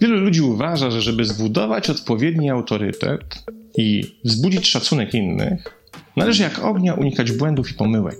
[0.00, 3.44] Wielu ludzi uważa, że żeby zbudować odpowiedni autorytet
[3.76, 5.80] i wzbudzić szacunek innych,
[6.16, 8.18] należy jak ognia unikać błędów i pomyłek.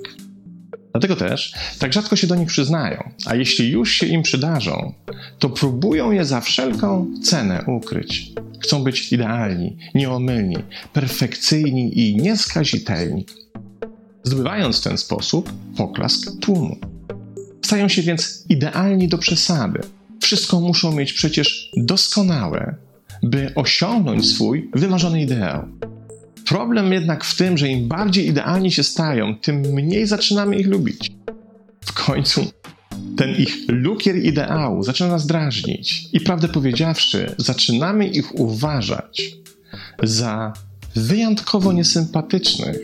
[0.93, 4.95] Dlatego też tak rzadko się do nich przyznają, a jeśli już się im przydarzą,
[5.39, 8.33] to próbują je za wszelką cenę ukryć.
[8.61, 10.57] Chcą być idealni, nieomylni,
[10.93, 13.27] perfekcyjni i nieskazitelni.
[14.23, 16.77] Zdobywając w ten sposób poklask tłumu.
[17.65, 19.81] Stają się więc idealni do przesady.
[20.21, 22.75] Wszystko muszą mieć przecież doskonałe,
[23.23, 25.69] by osiągnąć swój wymarzony ideał.
[26.47, 31.11] Problem jednak w tym, że im bardziej idealni się stają, tym mniej zaczynamy ich lubić.
[31.85, 32.51] W końcu
[33.21, 39.33] ten ich lukier ideału zaczyna nas drażnić i prawdę powiedziawszy, zaczynamy ich uważać
[40.03, 40.53] za
[40.97, 42.79] wyjątkowo niesympatycznych.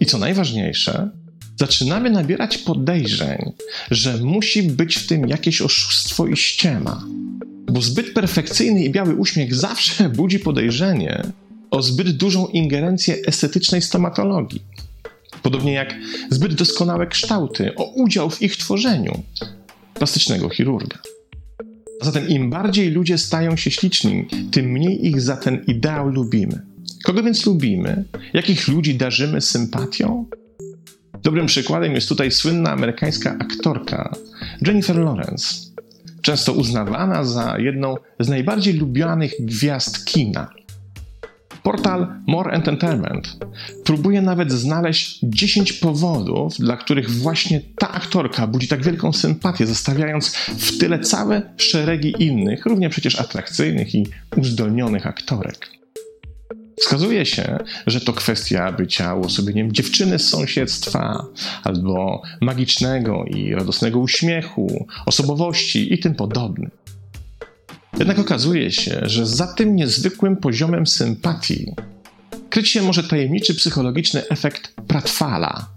[0.00, 1.10] I co najważniejsze,
[1.56, 3.52] zaczynamy nabierać podejrzeń,
[3.90, 7.04] że musi być w tym jakieś oszustwo i ściema.
[7.72, 11.22] Bo zbyt perfekcyjny i biały uśmiech zawsze budzi podejrzenie,
[11.70, 14.62] o zbyt dużą ingerencję estetycznej stomatologii.
[15.42, 15.94] Podobnie jak
[16.30, 19.22] zbyt doskonałe kształty, o udział w ich tworzeniu
[20.00, 20.98] plastycznego chirurga.
[22.02, 26.60] Zatem im bardziej ludzie stają się śliczni, tym mniej ich za ten ideał lubimy.
[27.04, 28.04] Kogo więc lubimy?
[28.32, 30.26] Jakich ludzi darzymy sympatią?
[31.22, 34.14] Dobrym przykładem jest tutaj słynna amerykańska aktorka
[34.66, 35.54] Jennifer Lawrence,
[36.22, 40.50] często uznawana za jedną z najbardziej lubianych gwiazd kina.
[41.62, 43.36] Portal More Entertainment
[43.84, 50.34] próbuje nawet znaleźć 10 powodów, dla których właśnie ta aktorka budzi tak wielką sympatię, zostawiając
[50.34, 55.80] w tyle całe szeregi innych, równie przecież atrakcyjnych i uzdolnionych aktorek.
[56.80, 61.26] Wskazuje się, że to kwestia bycia uosobieniem dziewczyny z sąsiedztwa,
[61.64, 66.70] albo magicznego i radosnego uśmiechu, osobowości i tym podobnym.
[68.00, 71.72] Jednak okazuje się, że za tym niezwykłym poziomem sympatii
[72.50, 75.68] kryć się może tajemniczy psychologiczny efekt Pratfala,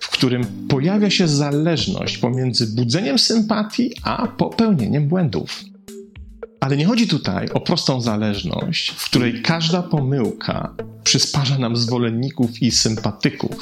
[0.00, 5.64] w którym pojawia się zależność pomiędzy budzeniem sympatii a popełnieniem błędów.
[6.60, 10.74] Ale nie chodzi tutaj o prostą zależność, w której każda pomyłka
[11.04, 13.56] przysparza nam zwolenników i sympatyków.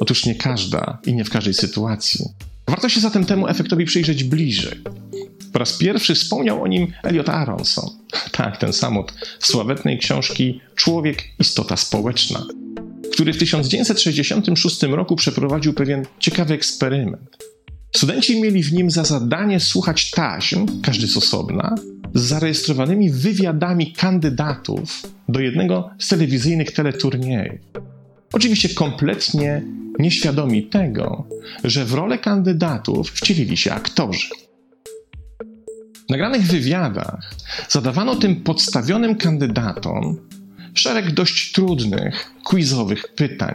[0.00, 2.24] Otóż nie każda i nie w każdej sytuacji.
[2.68, 4.82] Warto się zatem temu efektowi przyjrzeć bliżej.
[5.52, 7.90] Po raz pierwszy wspomniał o nim Elliot Aronson.
[8.32, 12.46] Tak, ten samot z sławetnej książki Człowiek istota społeczna,
[13.12, 17.48] który w 1966 roku przeprowadził pewien ciekawy eksperyment.
[17.96, 21.74] Studenci mieli w nim za zadanie słuchać taśm, każdy z osobna,
[22.14, 27.58] z zarejestrowanymi wywiadami kandydatów do jednego z telewizyjnych teleturniejów.
[28.32, 29.62] Oczywiście kompletnie
[29.98, 31.26] nieświadomi tego,
[31.64, 34.28] że w rolę kandydatów wcielili się aktorzy.
[36.08, 37.34] W nagranych wywiadach
[37.68, 40.16] zadawano tym podstawionym kandydatom
[40.74, 43.54] szereg dość trudnych, quizowych pytań.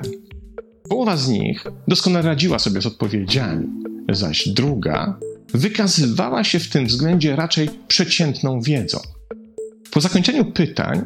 [0.89, 3.67] Połowa z nich doskonale radziła sobie z odpowiedziami,
[4.09, 5.19] zaś druga
[5.53, 8.99] wykazywała się w tym względzie raczej przeciętną wiedzą.
[9.91, 11.01] Po zakończeniu pytań,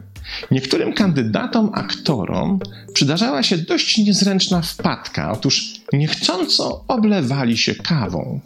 [0.52, 2.60] niektórym kandydatom aktorom
[2.94, 5.32] przydarzała się dość niezręczna wpadka.
[5.32, 8.40] Otóż niechcąco oblewali się kawą.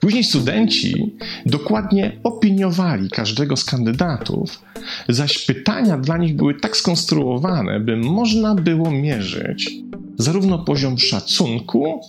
[0.00, 4.62] Później studenci dokładnie opiniowali każdego z kandydatów,
[5.08, 9.70] zaś pytania dla nich były tak skonstruowane, by można było mierzyć
[10.18, 12.00] zarówno poziom szacunku,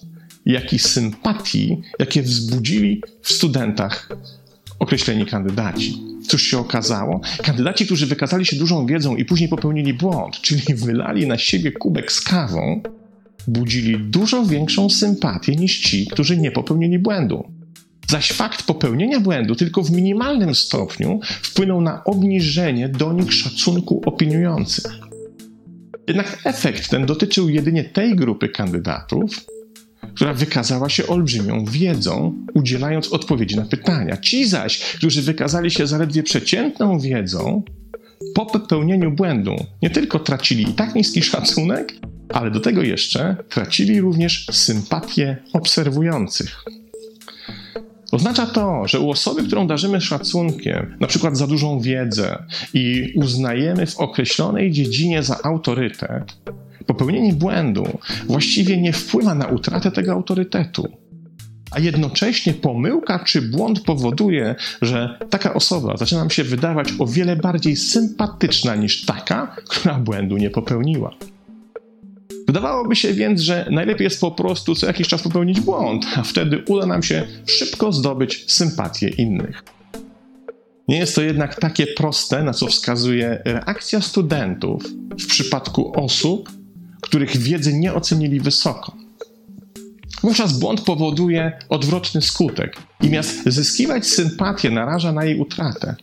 [0.45, 4.09] jak i sympatii, jakie wzbudzili w studentach
[4.79, 5.97] określeni kandydaci.
[6.27, 7.21] Cóż się okazało?
[7.43, 12.11] Kandydaci, którzy wykazali się dużą wiedzą i później popełnili błąd, czyli wylali na siebie kubek
[12.11, 12.81] z kawą,
[13.47, 17.56] budzili dużo większą sympatię niż ci, którzy nie popełnili błędu.
[18.11, 24.93] Zaś fakt popełnienia błędu tylko w minimalnym stopniu wpłynął na obniżenie do nich szacunku opiniujących.
[26.07, 29.45] Jednak efekt ten dotyczył jedynie tej grupy kandydatów,
[30.15, 34.17] która wykazała się olbrzymią wiedzą, udzielając odpowiedzi na pytania.
[34.17, 37.63] Ci zaś, którzy wykazali się zaledwie przeciętną wiedzą,
[38.33, 41.93] po popełnieniu błędu nie tylko tracili i tak niski szacunek,
[42.29, 46.63] ale do tego jeszcze tracili również sympatię obserwujących.
[48.11, 52.43] Oznacza to, że u osoby, którą darzymy szacunkiem, na przykład za dużą wiedzę
[52.73, 56.37] i uznajemy w określonej dziedzinie za autorytet,
[56.85, 60.87] popełnienie błędu właściwie nie wpływa na utratę tego autorytetu.
[61.71, 67.35] A jednocześnie pomyłka czy błąd powoduje, że taka osoba zaczyna nam się wydawać o wiele
[67.35, 71.15] bardziej sympatyczna niż taka, która błędu nie popełniła.
[72.47, 76.63] Wydawałoby się więc, że najlepiej jest po prostu co jakiś czas popełnić błąd, a wtedy
[76.67, 79.63] uda nam się szybko zdobyć sympatię innych.
[80.87, 84.83] Nie jest to jednak takie proste, na co wskazuje reakcja studentów
[85.19, 86.51] w przypadku osób,
[87.01, 88.95] których wiedzy nie ocenili wysoko.
[90.21, 95.95] Wówczas błąd powoduje odwrotny skutek i miast zyskiwać sympatię naraża na jej utratę.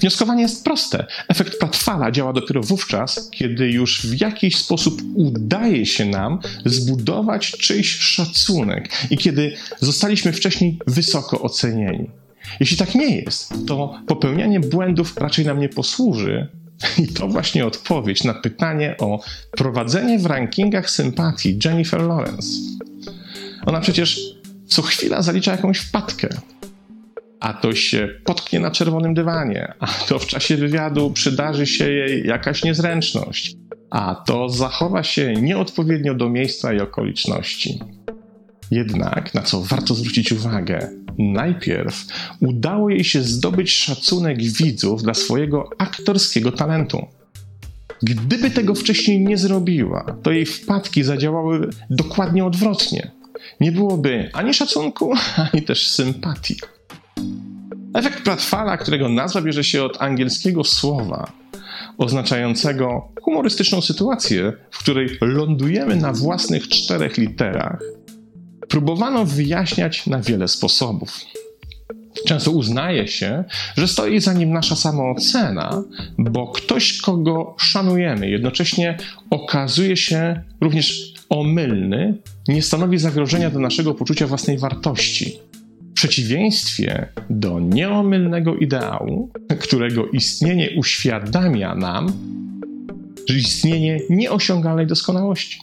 [0.00, 1.06] Wnioskowanie jest proste.
[1.28, 7.98] Efekt Pratfala działa dopiero wówczas, kiedy już w jakiś sposób udaje się nam zbudować czyjś
[7.98, 12.10] szacunek i kiedy zostaliśmy wcześniej wysoko ocenieni.
[12.60, 16.48] Jeśli tak nie jest, to popełnianie błędów raczej nam nie posłuży.
[16.98, 19.20] I to właśnie odpowiedź na pytanie o
[19.50, 22.48] prowadzenie w rankingach sympatii Jennifer Lawrence.
[23.66, 24.20] Ona przecież
[24.66, 26.28] co chwila zalicza jakąś wpadkę.
[27.42, 32.26] A to się potknie na czerwonym dywanie, a to w czasie wywiadu przydarzy się jej
[32.26, 33.54] jakaś niezręczność,
[33.90, 37.78] a to zachowa się nieodpowiednio do miejsca i okoliczności.
[38.70, 42.06] Jednak, na co warto zwrócić uwagę, najpierw
[42.40, 47.06] udało jej się zdobyć szacunek widzów dla swojego aktorskiego talentu.
[48.02, 53.10] Gdyby tego wcześniej nie zrobiła, to jej wpadki zadziałały dokładnie odwrotnie.
[53.60, 55.12] Nie byłoby ani szacunku,
[55.52, 56.56] ani też sympatii.
[57.94, 61.32] Efekt Pratfala, którego nazwa bierze się od angielskiego słowa
[61.98, 67.82] oznaczającego humorystyczną sytuację, w której lądujemy na własnych czterech literach,
[68.68, 71.20] próbowano wyjaśniać na wiele sposobów.
[72.26, 73.44] Często uznaje się,
[73.76, 75.82] że stoi za nim nasza samoocena,
[76.18, 78.98] bo ktoś, kogo szanujemy, jednocześnie
[79.30, 82.14] okazuje się również omylny,
[82.48, 85.38] nie stanowi zagrożenia dla naszego poczucia własnej wartości.
[86.02, 92.12] Przeciwieństwie do nieomylnego ideału, którego istnienie uświadamia nam,
[93.28, 95.60] że istnienie nieosiągalnej doskonałości.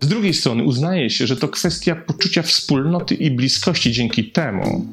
[0.00, 4.86] Z drugiej strony uznaje się, że to kwestia poczucia wspólnoty i bliskości dzięki temu,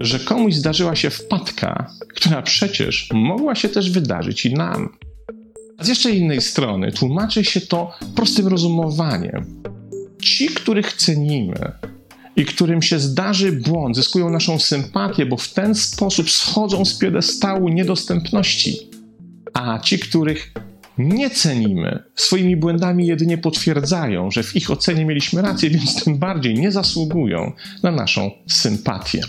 [0.00, 4.88] że komuś zdarzyła się wpadka, która przecież mogła się też wydarzyć i nam.
[5.78, 9.62] A z jeszcze innej strony tłumaczy się to prostym rozumowaniem.
[10.22, 11.72] Ci, których cenimy
[12.36, 17.68] i którym się zdarzy błąd, zyskują naszą sympatię, bo w ten sposób schodzą z piedestału
[17.68, 18.76] niedostępności.
[19.52, 20.52] A ci, których
[20.98, 26.54] nie cenimy, swoimi błędami jedynie potwierdzają, że w ich ocenie mieliśmy rację, więc tym bardziej
[26.54, 29.20] nie zasługują na naszą sympatię.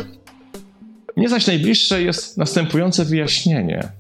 [1.18, 3.92] Mnie zaś najbliższe jest następujące wyjaśnienie.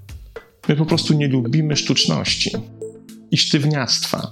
[0.68, 2.52] My po prostu nie lubimy sztuczności
[3.32, 4.32] i sztywniactwa.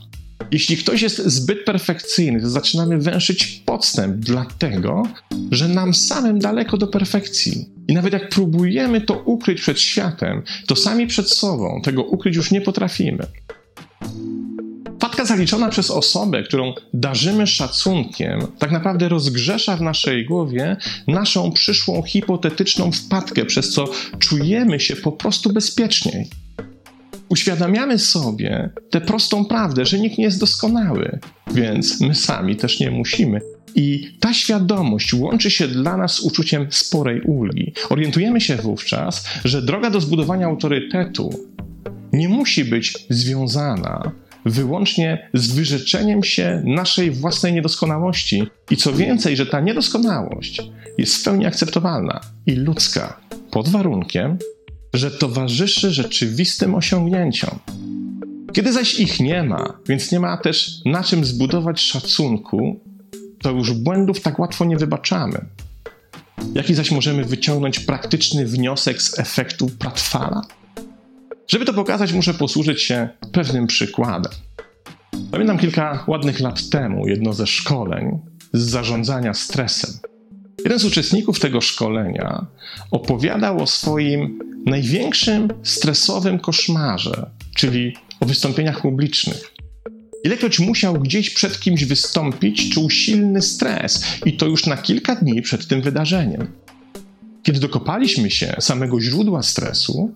[0.52, 5.04] Jeśli ktoś jest zbyt perfekcyjny, to zaczynamy węszyć podstęp, dlatego
[5.52, 7.70] że nam samym daleko do perfekcji.
[7.88, 12.52] I nawet jak próbujemy to ukryć przed światem, to sami przed sobą tego ukryć już
[12.52, 13.26] nie potrafimy.
[14.96, 20.78] Wpadka zaliczona przez osobę, którą darzymy szacunkiem, tak naprawdę rozgrzesza w naszej głowie
[21.08, 23.86] naszą przyszłą hipotetyczną wpadkę, przez co
[24.20, 26.28] czujemy się po prostu bezpieczniej.
[27.30, 31.20] Uświadamiamy sobie tę prostą prawdę, że nikt nie jest doskonały,
[31.52, 33.42] więc my sami też nie musimy.
[33.76, 37.74] I ta świadomość łączy się dla nas z uczuciem sporej ulgi.
[37.90, 41.30] Orientujemy się wówczas, że droga do zbudowania autorytetu
[42.14, 44.12] nie musi być związana
[44.46, 48.48] wyłącznie z wyrzeczeniem się naszej własnej niedoskonałości.
[48.72, 50.62] I co więcej, że ta niedoskonałość
[50.98, 53.20] jest w pełni akceptowalna i ludzka,
[53.52, 54.38] pod warunkiem,
[54.94, 57.60] że towarzyszy rzeczywistym osiągnięciom.
[58.54, 62.80] Kiedy zaś ich nie ma, więc nie ma też na czym zbudować szacunku,
[63.42, 65.46] to już błędów tak łatwo nie wybaczamy.
[66.56, 70.42] Jaki zaś możemy wyciągnąć praktyczny wniosek z efektu Pratfala?
[71.48, 74.32] Żeby to pokazać, muszę posłużyć się pewnym przykładem.
[75.32, 78.20] Pamiętam kilka ładnych lat temu jedno ze szkoleń
[78.54, 79.92] z zarządzania stresem.
[80.64, 82.46] Jeden z uczestników tego szkolenia
[82.92, 89.52] opowiadał o swoim największym stresowym koszmarze, czyli o wystąpieniach publicznych.
[90.24, 95.42] Ilekroć musiał gdzieś przed kimś wystąpić, czuł silny stres i to już na kilka dni
[95.42, 96.48] przed tym wydarzeniem.
[97.44, 100.16] Kiedy dokopaliśmy się samego źródła stresu,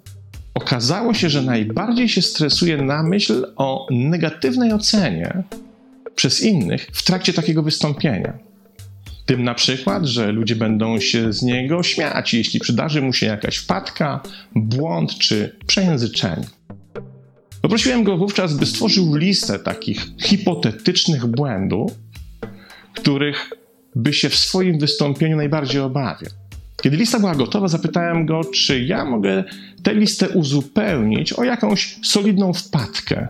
[0.54, 5.44] okazało się, że najbardziej się stresuje na myśl o negatywnej ocenie
[6.16, 8.53] przez innych w trakcie takiego wystąpienia.
[9.26, 13.58] Tym na przykład, że ludzie będą się z niego śmiać, jeśli przydarzy mu się jakaś
[13.58, 14.22] wpadka,
[14.56, 16.48] błąd czy przejęzyczenie.
[17.62, 21.92] Poprosiłem go wówczas, by stworzył listę takich hipotetycznych błędów,
[22.96, 23.50] których
[23.96, 26.32] by się w swoim wystąpieniu najbardziej obawiał.
[26.82, 29.44] Kiedy lista była gotowa, zapytałem go, czy ja mogę
[29.84, 33.28] tę listę uzupełnić o jakąś solidną wpadkę,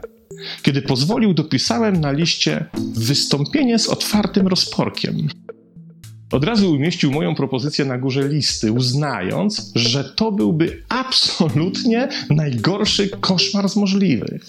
[0.62, 5.28] Kiedy pozwolił, dopisałem na liście wystąpienie z otwartym rozporkiem.
[6.34, 13.70] Od razu umieścił moją propozycję na górze listy, uznając, że to byłby absolutnie najgorszy koszmar
[13.70, 14.46] z możliwych.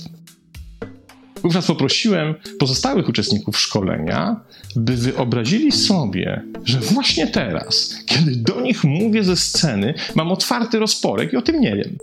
[1.43, 4.41] Wówczas poprosiłem pozostałych uczestników szkolenia,
[4.77, 11.33] by wyobrazili sobie, że właśnie teraz, kiedy do nich mówię ze sceny, mam otwarty rozporek
[11.33, 11.97] i o tym nie wiem.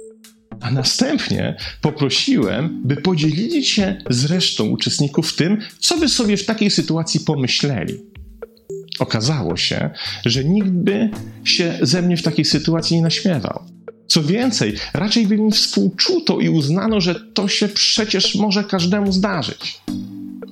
[0.59, 6.71] A następnie poprosiłem, by podzielili się z resztą uczestników tym, co by sobie w takiej
[6.71, 8.10] sytuacji pomyśleli.
[9.01, 9.89] Okazało się,
[10.25, 11.09] że nikt by
[11.43, 13.63] się ze mnie w takiej sytuacji nie naśmiewał.
[14.07, 19.81] Co więcej, raczej by mi współczuto i uznano, że to się przecież może każdemu zdarzyć.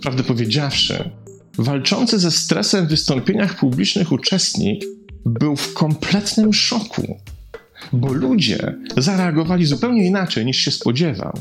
[0.02, 1.10] Prawdę powiedziawszy,
[1.58, 4.84] walczący ze stresem w wystąpieniach publicznych uczestnik
[5.26, 7.18] był w kompletnym szoku,
[7.94, 11.34] bo ludzie zareagowali zupełnie inaczej niż się spodziewał.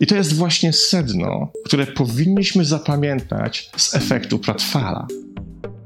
[0.00, 5.06] I to jest właśnie sedno, które powinniśmy zapamiętać z efektu Pratfala.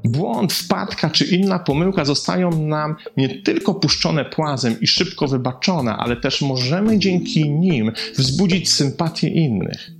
[0.03, 6.15] Błąd, wpadka czy inna pomyłka zostają nam nie tylko puszczone płazem i szybko wybaczone, ale
[6.15, 9.91] też możemy dzięki nim wzbudzić sympatię innych.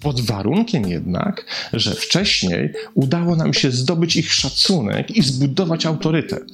[0.00, 6.44] Pod warunkiem jednak, że wcześniej udało nam się zdobyć ich szacunek i zbudować autorytet.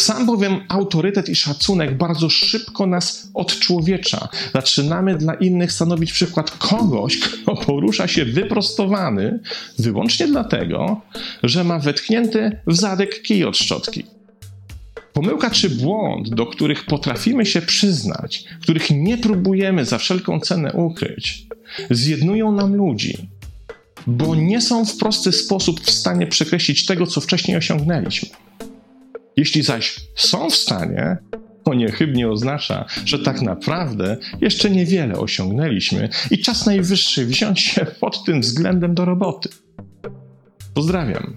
[0.00, 4.28] Sam bowiem autorytet i szacunek bardzo szybko nas odczłowiecza.
[4.54, 9.40] Zaczynamy dla innych stanowić przykład kogoś, kto porusza się wyprostowany
[9.78, 11.00] wyłącznie dlatego,
[11.42, 14.04] że ma wetknięty w zadek kij od szczotki.
[15.12, 21.46] Pomyłka czy błąd, do których potrafimy się przyznać, których nie próbujemy za wszelką cenę ukryć,
[21.90, 23.28] zjednują nam ludzi,
[24.06, 28.28] bo nie są w prosty sposób w stanie przekreślić tego, co wcześniej osiągnęliśmy.
[29.38, 31.16] Jeśli zaś są w stanie,
[31.64, 38.24] to niechybnie oznacza, że tak naprawdę jeszcze niewiele osiągnęliśmy i czas najwyższy wziąć się pod
[38.24, 39.48] tym względem do roboty.
[40.74, 41.36] Pozdrawiam.